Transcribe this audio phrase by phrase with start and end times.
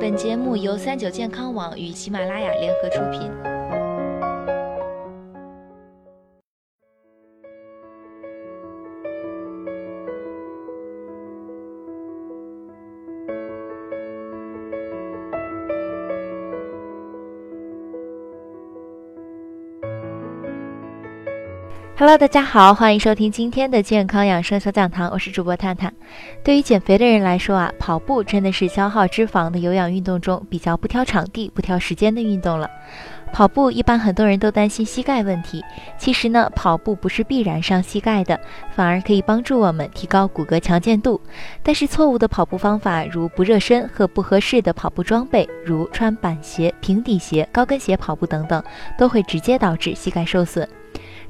[0.00, 3.59] 本节目由三九健康网与喜马拉雅联合出品。
[22.00, 25.92] Hello，大家好，欢迎收听今天的健康养生小讲堂，我是主播探探。
[26.42, 32.70] 对于减肥的人来说啊，跑步真的是消耗脂肪的有氧运动中比较不挑场地、不挑时间的运动了。
[33.34, 35.62] 跑步一般很多人都担心膝盖问题，
[35.98, 38.40] 其实呢，跑步不是必然伤膝盖的，
[38.74, 41.20] 反而可以帮助我们提高骨骼强健度。
[41.62, 48.64] 但是错误的跑步方法，如不热身和不合适的跑步装备，如穿板鞋、平底鞋、高跟鞋跑步等等，
[48.96, 50.66] 都会直接导致膝盖受损。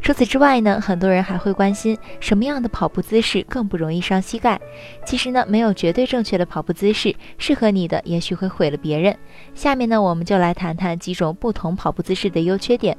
[0.03, 4.59] 除此之外呢，很多人还会关心什么样的跑步姿势更不容易伤膝盖。
[5.05, 9.17] 其实呢，没有绝对正确的跑步姿势，适合你的也许会毁了别人。
[9.55, 12.97] 下面呢，我们就来谈谈几种不同跑步姿势的优缺点。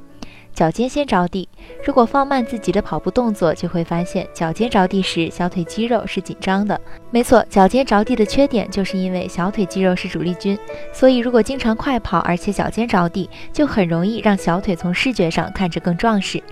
[0.54, 1.48] 脚尖先着地，
[1.84, 6.78] 如果放慢自己的跑步动作，就会发现脚尖着地时小腿肌肉是紧张的。
[7.10, 10.58] 没错，脚尖着地的缺点就是因为小腿肌肉是主力军，
[10.92, 16.42] 所以如果经常快跑，而且脚尖着地，就很容易让小腿从视觉上看着更壮实。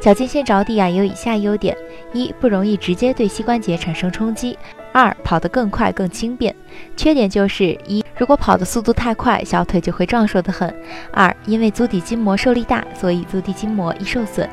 [0.00, 1.76] 脚尖先着地啊，有以下优点：
[2.12, 4.56] 一、不容易直接对膝关节产生冲击；
[4.92, 6.54] 二、跑得更快更轻便。
[6.96, 10.70] 缺点就是一，如果跑的速度太快，小腿就会壮硕得很；
[11.12, 14.48] 二，因为足底筋膜受力大，所以足底筋膜易受损。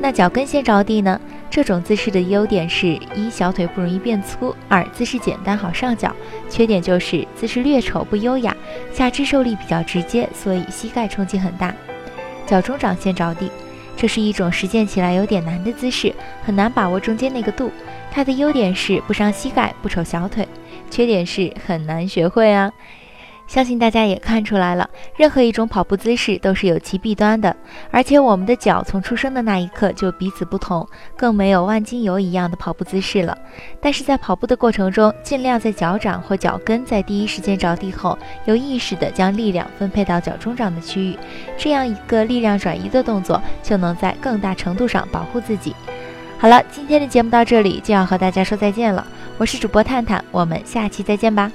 [0.00, 1.20] 那脚跟先着地呢？
[1.50, 6.14] 这种姿势的优点是一，小腿不容易变粗；二，姿势简单好上脚。
[6.48, 8.56] 缺点就是姿势略丑不优雅，
[8.94, 11.74] 下肢受力比较直接，所以膝盖冲击很大。
[12.46, 13.50] 脚中掌先着地。
[14.00, 16.10] 这是一种实践起来有点难的姿势，
[16.42, 17.70] 很难把握中间那个度。
[18.10, 20.42] 它的优点是不伤膝盖，不丑小腿；
[20.90, 22.72] 缺点是很难学会啊。
[23.50, 27.56] 相信大家也看出来了，任何一种跑步姿势都是有其弊端的，
[27.90, 33.36] 而且我们的脚从出生的那一刻就彼此不同，更没有万金油一样的跑步姿势了。
[33.80, 41.18] 但是在跑步的过程中，尽量在脚掌或脚跟在第一时间着地后，有意识的将力量分配到脚中掌的区域，
[41.58, 45.74] 这样一个力量转移的动作，就能在更大程度上保护自己。
[46.38, 49.04] 好了，今天的节目到这里就要和大家说再见了，
[49.38, 51.50] 我是主播探探，我们下期再见吧。